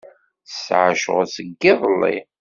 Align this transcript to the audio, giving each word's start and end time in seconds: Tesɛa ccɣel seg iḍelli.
Tesɛa 0.47 0.91
ccɣel 0.99 1.27
seg 1.35 1.61
iḍelli. 1.71 2.17